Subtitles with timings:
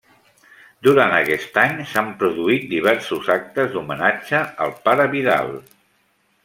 [0.87, 5.59] Durant aquest any s'han produït diversos actes d'homenatge al Pare Vidal.